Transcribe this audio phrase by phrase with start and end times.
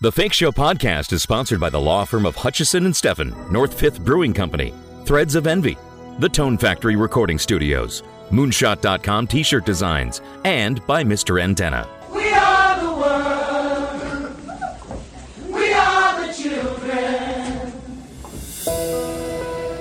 [0.00, 3.74] The Fake Show podcast is sponsored by the law firm of Hutchison and Steffen, North
[3.74, 4.72] Fifth Brewing Company,
[5.04, 5.76] Threads of Envy,
[6.20, 11.42] The Tone Factory Recording Studios, Moonshot.com t shirt designs, and by Mr.
[11.42, 11.88] Antenna.
[12.14, 14.36] We are the world.
[15.48, 17.72] We are the children.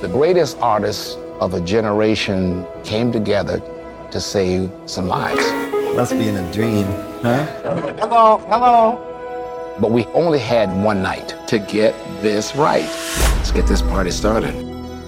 [0.01, 3.61] The greatest artists of a generation came together
[4.09, 5.45] to save some lives.
[5.95, 6.87] Must be in a dream,
[7.21, 7.45] huh?
[7.99, 9.06] Hello, hello.
[9.79, 12.87] But we only had one night to get this right.
[13.35, 14.53] Let's get this party started.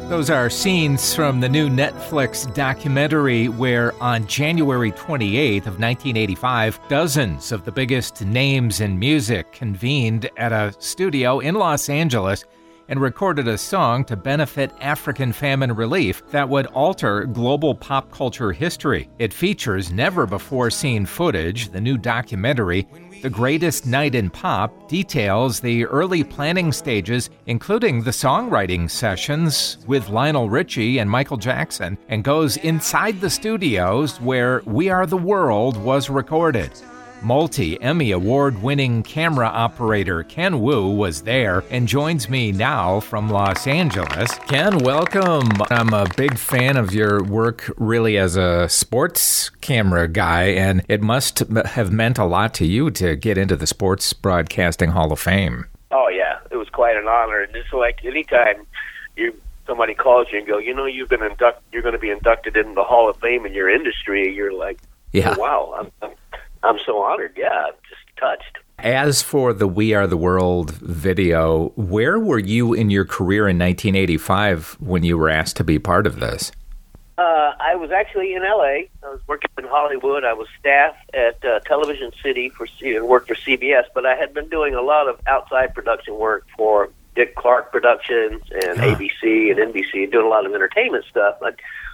[0.10, 7.52] Those are scenes from the new Netflix documentary where on January 28th of 1985, dozens
[7.52, 12.44] of the biggest names in music convened at a studio in Los Angeles
[12.90, 18.52] and recorded a song to benefit African famine relief that would alter global pop culture
[18.52, 19.08] history.
[19.20, 21.70] It features never before seen footage.
[21.70, 22.88] The new documentary,
[23.22, 30.10] The Greatest Night in Pop, details the early planning stages, including the songwriting sessions with
[30.10, 35.78] Lionel Richie and Michael Jackson, and goes inside the studios where We Are the World
[35.78, 36.72] was recorded.
[37.22, 43.30] Multi Emmy Award winning camera operator Ken Woo was there and joins me now from
[43.30, 44.32] Los Angeles.
[44.48, 45.50] Ken, welcome.
[45.70, 51.02] I'm a big fan of your work, really, as a sports camera guy, and it
[51.02, 55.20] must have meant a lot to you to get into the Sports Broadcasting Hall of
[55.20, 55.66] Fame.
[55.92, 56.40] Oh, yeah.
[56.52, 57.42] It was quite an honor.
[57.42, 58.66] And it's like anytime
[59.18, 59.34] you
[59.68, 62.56] somebody calls you and go, you know, you've been induct, you're going to be inducted
[62.58, 64.34] into the Hall of Fame in your industry.
[64.34, 64.80] You're like,
[65.12, 65.36] Yeah.
[65.38, 65.92] oh, wow, I'm,
[66.64, 67.34] I'm, so honored.
[67.38, 68.58] Yeah, I'm just touched.
[68.80, 73.58] As for the We Are the World video, where were you in your career in
[73.60, 76.52] 1985 when you were asked to be part of this?
[77.18, 78.90] Uh, I was actually in L.A.
[79.04, 80.24] I was working in Hollywood.
[80.24, 84.16] I was staff at uh, Television City for C- and worked for CBS, but I
[84.16, 88.96] had been doing a lot of outside production work for Dick Clark Productions and Huh.
[88.96, 91.36] ABC and NBC, doing a lot of entertainment stuff,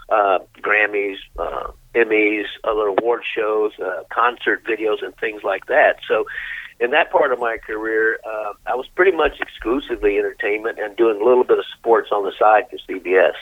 [0.10, 5.98] uh, Grammys, uh, Emmys, other award shows, uh, concert videos, and things like that.
[6.08, 6.26] So,
[6.80, 11.22] in that part of my career, uh, I was pretty much exclusively entertainment and doing
[11.22, 13.34] a little bit of sports on the side for CBS.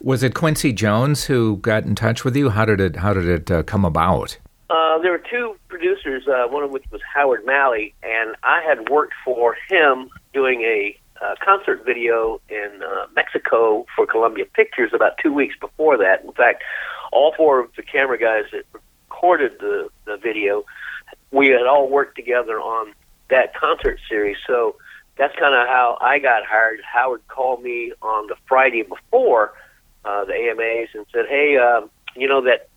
[0.00, 2.50] Was it Quincy Jones who got in touch with you?
[2.50, 4.38] How did it How did it uh, come about?
[4.70, 8.88] Uh, there were two producers, uh, one of which was Howard Malley, and I had
[8.88, 15.18] worked for him doing a uh, concert video in uh, Mexico for Columbia Pictures about
[15.22, 16.24] two weeks before that.
[16.24, 16.62] In fact,
[17.12, 20.64] all four of the camera guys that recorded the, the video,
[21.30, 22.92] we had all worked together on
[23.30, 24.36] that concert series.
[24.46, 24.76] So
[25.16, 26.80] that's kind of how I got hired.
[26.80, 29.52] Howard called me on the Friday before
[30.04, 32.68] uh, the AMAs and said, "Hey, um, you know that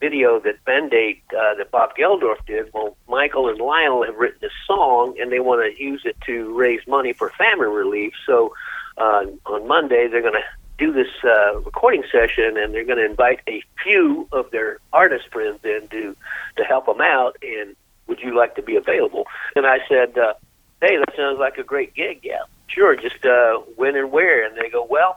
[0.00, 2.72] video that Band-Aid uh, that Bob Geldorf did?
[2.72, 6.52] Well, Michael and Lionel have written a song, and they want to use it to
[6.54, 8.12] raise money for famine relief.
[8.26, 8.54] So
[8.98, 10.44] uh, on Monday, they're going to
[10.78, 15.28] do this uh, recording session, and they're going to invite a few of their artist
[15.30, 16.16] friends in to
[16.56, 17.36] to help them out.
[17.42, 17.76] And
[18.08, 19.26] would you like to be available?"
[19.56, 20.34] And I said, uh,
[20.80, 22.20] "Hey, that sounds like a great gig.
[22.22, 22.96] Yeah, sure.
[22.96, 25.16] Just uh, when and where?" And they go, "Well."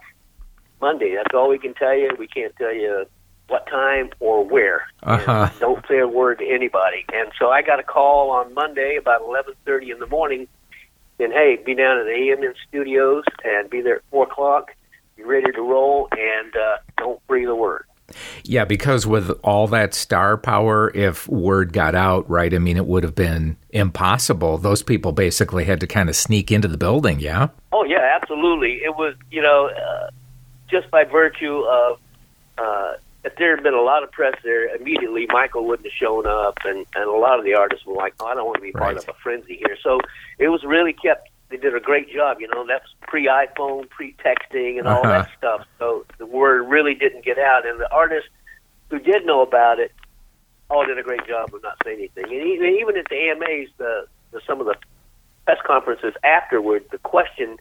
[0.82, 1.16] Monday.
[1.16, 2.12] That's all we can tell you.
[2.20, 3.08] We can't tell you
[3.48, 4.88] what time or where.
[5.04, 5.50] Uh-huh.
[5.60, 7.06] Don't say a word to anybody.
[7.14, 10.48] And so I got a call on Monday about 11:30 in the morning,
[11.20, 14.72] and hey, be down at the A&M studios and be there at four o'clock.
[15.16, 17.86] Be ready to roll, and uh, don't breathe a word.
[18.44, 22.86] Yeah, because with all that star power, if word got out, right, I mean, it
[22.86, 24.58] would have been impossible.
[24.58, 27.48] Those people basically had to kind of sneak into the building, yeah?
[27.72, 28.84] Oh yeah, absolutely.
[28.84, 30.10] It was you know uh,
[30.70, 32.00] just by virtue of
[32.58, 32.94] uh,
[33.26, 36.54] if there had been a lot of press there, immediately Michael wouldn't have shown up,
[36.64, 38.72] and and a lot of the artists were like, "Oh, I don't want to be
[38.72, 38.98] part Right.
[38.98, 40.00] of a frenzy here." So
[40.40, 41.30] it was really kept.
[41.50, 42.38] They did a great job.
[42.40, 45.24] You know, that was pre iPhone, pre texting, and all Uh-huh.
[45.24, 45.62] that stuff.
[45.80, 48.30] So the word really didn't get out, and the artists
[48.92, 49.92] who did know about it
[50.70, 52.26] all did a great job of not saying anything.
[52.26, 54.76] And even, even at the AMAs, the, the some of the
[55.46, 57.58] press conferences afterward, the question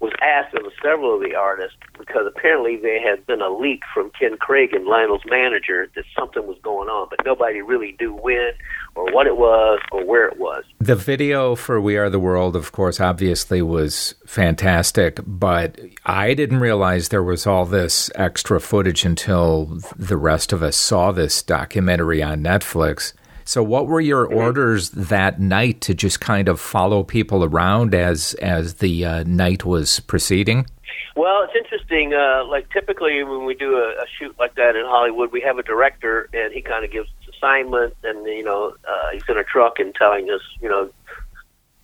[0.00, 4.10] was asked of several of the artists because apparently there had been a leak from
[4.18, 8.52] Ken Craig and Lionel's manager that something was going on, but nobody really knew when
[8.94, 10.64] or what it was or where it was.
[10.80, 16.60] The video for We Are the World, of course, obviously was fantastic, but I didn't
[16.60, 22.22] realize there was all this extra footage until the rest of us saw this documentary
[22.22, 23.14] on Netflix.
[23.46, 28.34] So, what were your orders that night to just kind of follow people around as
[28.34, 30.66] as the uh, night was proceeding?
[31.14, 32.12] Well, it's interesting.
[32.12, 35.58] Uh, like typically, when we do a, a shoot like that in Hollywood, we have
[35.58, 39.38] a director, and he kind of gives us assignments, and you know, uh, he's in
[39.38, 40.90] a truck and telling us, you know,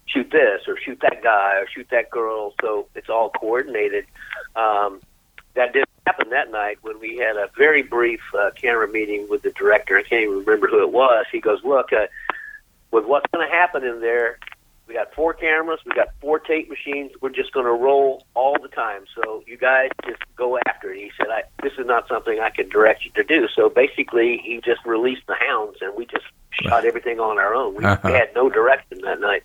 [0.06, 2.54] shoot this or shoot that guy or shoot that girl.
[2.60, 4.04] So it's all coordinated.
[4.56, 5.00] Um,
[5.54, 9.43] that didn't happen that night when we had a very brief uh, camera meeting with
[9.43, 9.96] the director.
[9.96, 11.26] I can't even remember who it was.
[11.31, 12.06] He goes, "Look, uh,
[12.90, 14.38] with what's going to happen in there,
[14.88, 17.12] we got four cameras, we got four tape machines.
[17.20, 19.04] We're just going to roll all the time.
[19.14, 22.50] So you guys just go after it." He said, I, "This is not something I
[22.50, 26.25] can direct you to do." So basically, he just released the hounds, and we just
[26.50, 27.75] shot everything on our own.
[27.76, 28.12] We Uh-huh.
[28.12, 29.43] had no direction that night.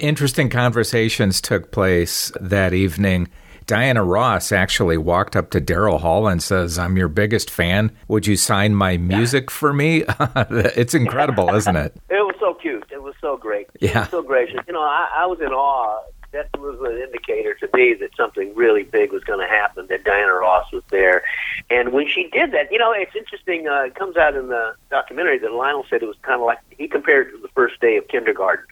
[0.00, 3.28] Interesting conversations took place that evening.
[3.72, 7.90] Diana Ross actually walked up to Daryl Hall and says, I'm your biggest fan.
[8.06, 10.04] Would you sign my music for me?
[10.10, 11.96] it's incredible, isn't it?
[12.10, 12.84] It was so cute.
[12.92, 13.68] It was so great.
[13.80, 14.06] Yeah.
[14.08, 14.60] so gracious.
[14.66, 16.02] You know, I, I was in awe.
[16.32, 20.04] That was an indicator to me that something really big was going to happen, that
[20.04, 21.22] Diana Ross was there.
[21.70, 23.68] And when she did that, you know, it's interesting.
[23.68, 26.58] Uh, it comes out in the documentary that Lionel said it was kind of like
[26.76, 28.66] he compared it to the first day of kindergarten.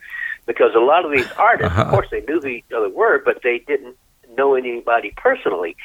[0.44, 3.40] Because a lot of these artists, of course, they knew who each other were, but
[3.42, 3.96] they didn't
[4.36, 5.76] know anybody personally.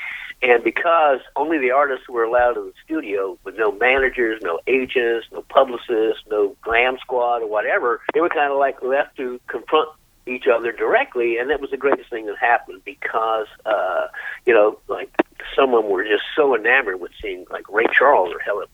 [0.41, 5.27] And because only the artists were allowed in the studio with no managers, no agents,
[5.31, 9.89] no publicists, no glam squad or whatever, they were kind of like left to confront
[10.27, 11.37] each other directly.
[11.37, 14.07] And that was the greatest thing that happened because, uh,
[14.45, 15.09] you know, like
[15.55, 18.67] some of them were just so enamored with seeing like Ray Charles or Helen,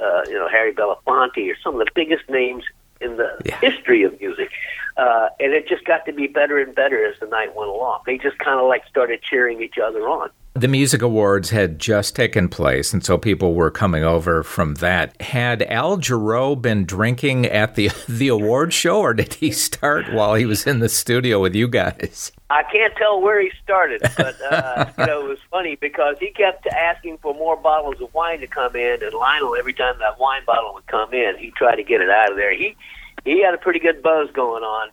[0.00, 2.64] uh, you know, Harry Belafonte or some of the biggest names
[3.00, 3.58] in the Yeah.
[3.60, 4.50] history of music.
[4.96, 8.00] Uh, and it just got to be better and better as the night went along.
[8.06, 10.30] They just kind of like started cheering each other on.
[10.56, 15.20] The music awards had just taken place, and so people were coming over from that.
[15.20, 20.34] Had Al Jarreau been drinking at the the award show, or did he start while
[20.34, 22.30] he was in the studio with you guys?
[22.50, 26.30] I can't tell where he started, but uh, you know it was funny because he
[26.30, 30.20] kept asking for more bottles of wine to come in, and Lionel every time that
[30.20, 32.56] wine bottle would come in, he tried to get it out of there.
[32.56, 32.76] He
[33.24, 34.90] he had a pretty good buzz going on.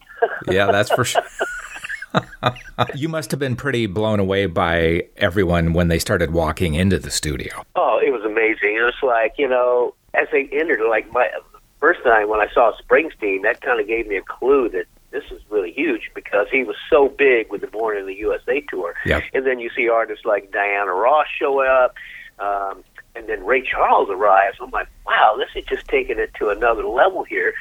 [0.47, 1.21] Yeah, that's for sure.
[2.95, 7.11] You must have been pretty blown away by everyone when they started walking into the
[7.11, 7.65] studio.
[7.75, 8.75] Oh, it was amazing.
[8.75, 11.29] It was like, you know, as they entered, like my
[11.79, 15.23] first time when I saw Springsteen, that kind of gave me a clue that this
[15.31, 18.95] is really huge because he was so big with the Born in the USA tour.
[19.05, 19.23] Yep.
[19.33, 21.95] And then you see artists like Diana Ross show up,
[22.39, 22.83] um,
[23.15, 24.57] and then Ray Charles arrives.
[24.61, 27.53] I'm like, wow, this is just taking it to another level here.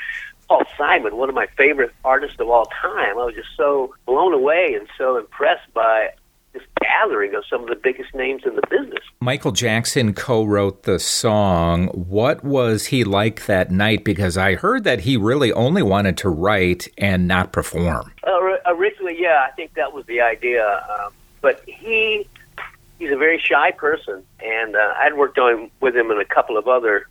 [0.50, 3.16] Paul Simon, one of my favorite artists of all time.
[3.16, 6.08] I was just so blown away and so impressed by
[6.52, 8.98] this gathering of some of the biggest names in the business.
[9.20, 11.86] Michael Jackson co wrote the song.
[11.88, 14.02] What was he like that night?
[14.02, 18.12] Because I heard that he really only wanted to write and not perform.
[18.26, 20.84] Uh, originally, yeah, I think that was the idea.
[20.98, 21.12] Um,
[21.42, 22.28] but he
[22.98, 26.56] he's a very shy person, and uh, I'd worked on with him in a couple
[26.56, 27.06] of other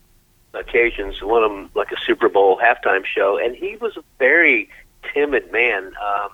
[0.54, 1.22] occasions.
[1.22, 4.70] One of them, like a Super Bowl halftime show, and he was a very
[5.14, 5.94] timid man.
[6.02, 6.30] Um,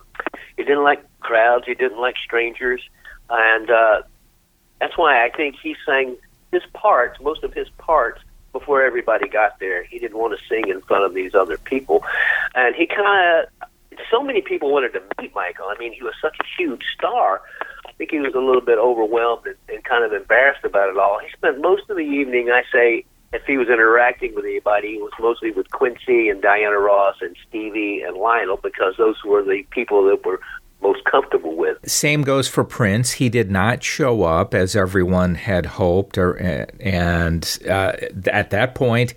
[0.57, 1.65] he didn't like crowds.
[1.65, 2.81] He didn't like strangers,
[3.29, 4.01] and uh,
[4.79, 6.17] that's why I think he sang
[6.51, 8.21] his parts, most of his parts,
[8.53, 9.83] before everybody got there.
[9.83, 12.03] He didn't want to sing in front of these other people,
[12.53, 13.69] and he kind of.
[14.11, 15.67] So many people wanted to meet Michael.
[15.69, 17.41] I mean, he was such a huge star.
[17.87, 20.97] I think he was a little bit overwhelmed and, and kind of embarrassed about it
[20.97, 21.17] all.
[21.19, 25.01] He spent most of the evening, I say, if he was interacting with anybody, it
[25.01, 29.63] was mostly with Quincy and Diana Ross and Stevie and Lionel because those were the
[29.71, 30.39] people that were
[30.81, 31.77] most comfortable with.
[31.89, 33.13] Same goes for Prince.
[33.13, 36.33] He did not show up as everyone had hoped, or
[36.79, 37.93] and uh,
[38.27, 39.15] at that point,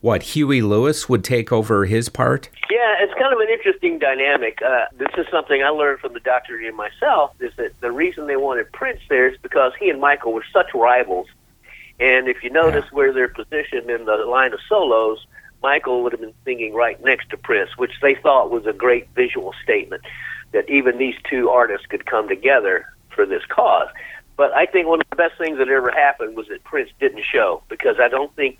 [0.00, 2.48] what Huey Lewis would take over his part.
[2.70, 4.60] Yeah, it's kind of an interesting dynamic.
[4.64, 7.32] Uh, this is something I learned from the doctor and myself.
[7.40, 10.68] Is that the reason they wanted Prince there is because he and Michael were such
[10.74, 11.26] rivals.
[12.00, 15.18] And if you notice where they're positioned in the line of solos,
[15.62, 19.08] Michael would have been singing right next to Prince, which they thought was a great
[19.14, 20.02] visual statement
[20.52, 23.88] that even these two artists could come together for this cause.
[24.36, 27.24] But I think one of the best things that ever happened was that Prince didn't
[27.30, 28.58] show because I don't think,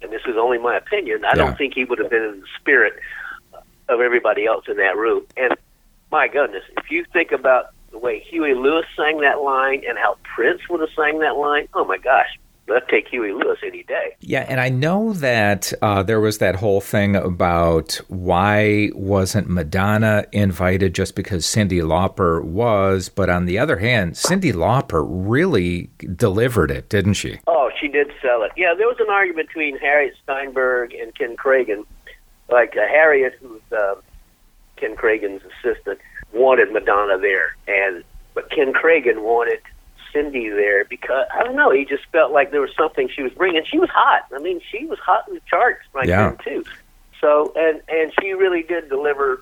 [0.00, 1.36] and this is only my opinion, I Yeah.
[1.36, 2.94] don't think he would have been in the spirit
[3.88, 5.26] of everybody else in that room.
[5.36, 5.56] And
[6.12, 10.16] my goodness, if you think about the way Huey Lewis sang that line and how
[10.22, 12.28] Prince would have sang that line, oh my gosh,
[12.74, 14.16] I'd take Huey Lewis any day.
[14.20, 20.26] Yeah, and I know that uh, there was that whole thing about why wasn't Madonna
[20.32, 26.70] invited just because Cyndi Lauper was, but on the other hand, Cyndi Lauper really delivered
[26.70, 27.38] it, didn't she?
[27.46, 28.52] Oh, she did sell it.
[28.56, 31.84] Yeah, there was an argument between Harriet Sternberg and Ken Kragen.
[32.50, 33.94] Like uh, Harriet, who's uh,
[34.76, 35.98] Ken Kragen's assistant,
[36.32, 38.04] wanted Madonna there, and
[38.34, 39.60] but Ken Kragen wanted
[40.16, 41.70] Cyndi there because I don't know.
[41.70, 43.62] He just felt like there was something she was bringing.
[43.64, 44.22] She was hot.
[44.34, 46.30] I mean, she was hot in the charts right Yeah.
[46.30, 46.64] then too.
[47.20, 49.40] So and and she really did deliver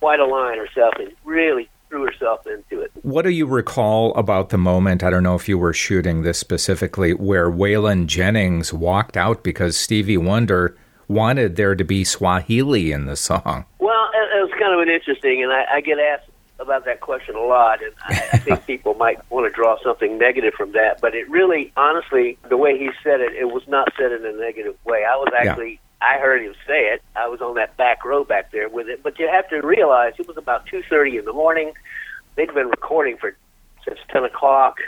[0.00, 2.90] quite a line herself and really threw herself into it.
[3.02, 5.02] What do you recall about the moment?
[5.02, 9.76] I don't know if you were shooting this specifically, where Waylon Jennings walked out because
[9.76, 10.76] Stevie Wonder
[11.08, 13.64] wanted there to be Swahili in the song.
[13.80, 16.29] Well, it, it was kind of an interesting, and I, I get asked
[16.60, 20.18] about that question a lot, and I, I think people might want to draw something
[20.18, 21.00] negative from that.
[21.00, 24.32] But it really, honestly, the way he said it, it was not said in a
[24.32, 25.04] negative way.
[25.04, 25.72] I was actually.
[25.72, 25.78] Yeah.
[26.02, 27.02] I heard him say it.
[27.14, 29.02] I was on that back row back there with it.
[29.02, 31.72] But you have to realize it was about two thirty in the morning.
[32.36, 33.36] They'd been recording for
[33.86, 34.78] since ten o'clock.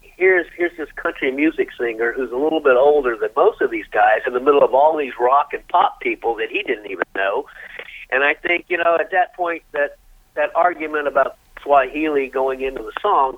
[0.00, 3.86] Here's here's this country music singer who's a little bit older than most of these
[3.90, 7.06] guys in the middle of all these rock and pop people that he didn't even
[7.16, 7.46] know.
[8.10, 9.96] And I think you know at that point that
[10.34, 13.36] that argument about Swahili going into the song,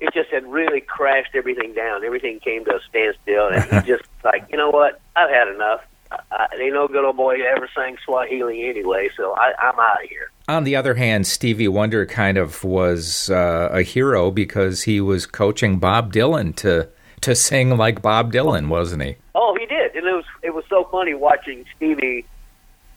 [0.00, 2.04] it just had really crashed everything down.
[2.04, 5.00] Everything came to a standstill, and he just like, you know what?
[5.14, 5.82] I've had enough.
[6.30, 10.08] I, ain't no good old boy ever sang Swahili anyway, so I, I'm out of
[10.08, 10.30] here.
[10.48, 15.26] On the other hand, Stevie Wonder kind of was uh, a hero because he was
[15.26, 16.88] coaching Bob Dylan to
[17.22, 19.16] to sing like Bob Dylan, wasn't he?
[19.34, 22.24] Oh, he did, and it was it was so funny watching Stevie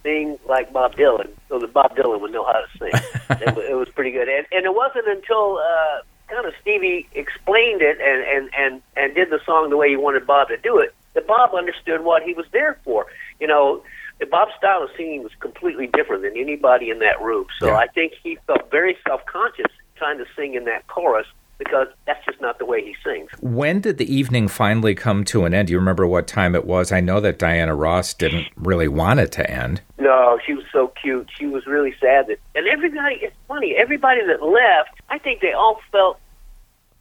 [0.04, 2.92] sing like Bob Dylan, so that Bob Dylan would know how to sing.
[3.42, 7.08] it, was, it was pretty good, and and it wasn't until uh, kind of Stevie
[7.14, 10.58] explained it and and and and did the song the way he wanted Bob to
[10.58, 13.08] do it that Bob understood what he was there for.
[13.40, 13.84] You know,
[14.30, 17.78] Bob's style of singing was completely different than anybody in that room, so yeah.
[17.78, 21.28] I think he felt very self conscious trying to sing in that chorus
[21.60, 23.30] because that's just not the way he sings.
[23.42, 25.68] When did the evening finally come to an end?
[25.68, 26.92] Do you remember what time it was?
[26.92, 29.82] I know that Diana Ross didn't really want it to end.
[30.00, 31.30] No, she was so cute.
[31.38, 33.18] She was really sad that, and everybody.
[33.22, 33.76] It's funny.
[33.76, 36.20] Everybody that left, I think they all felt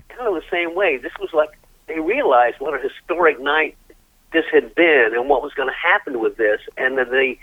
[0.09, 0.99] kind of the same way.
[0.99, 1.51] This was like
[1.87, 3.77] they realized what a historic night
[4.33, 7.39] this had been and what was going to happen with this, and then they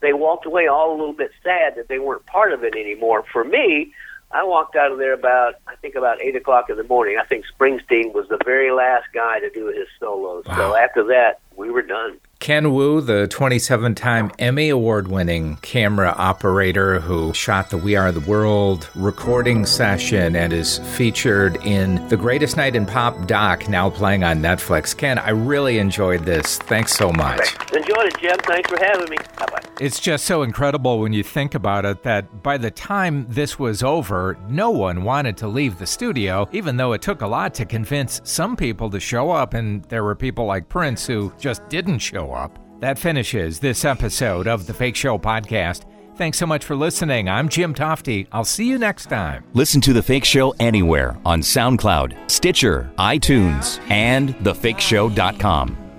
[0.00, 3.24] they walked away all a little bit sad that they weren't part of it anymore.
[3.32, 3.92] For me,
[4.32, 7.18] I walked out of there about I think about eight o'clock in the morning.
[7.20, 10.44] I think Springsteen was the very last guy to do his solos.
[10.46, 10.56] Wow.
[10.56, 12.18] So after that, we were done.
[12.38, 18.10] Ken Woo, the 27 time Emmy Award winning camera operator who shot the We Are
[18.12, 23.90] the World recording session and is featured in The Greatest Night in Pop doc, now
[23.90, 24.96] playing on Netflix.
[24.96, 26.56] Ken, I really enjoyed this.
[26.56, 27.56] Thanks so much.
[27.74, 28.38] Enjoyed it, Jim.
[28.38, 29.18] Thanks for having me.
[29.38, 29.60] Bye bye.
[29.78, 33.82] It's just so incredible when you think about it that by the time this was
[33.82, 37.66] over, no one wanted to leave the studio, even though it took a lot to
[37.66, 41.98] convince some people to show up, and there were people like Prince who just didn't
[41.98, 42.58] show up.
[42.80, 45.84] That finishes this episode of the Fake Show podcast.
[46.16, 47.28] Thanks so much for listening.
[47.28, 48.26] I'm Jim Tofte.
[48.30, 49.44] I'll see you next time.
[49.54, 55.89] Listen to The Fake Show anywhere on SoundCloud, Stitcher, iTunes, and thefakeshow.com.